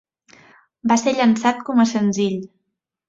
[0.91, 2.41] Va ser llançat com a senzill.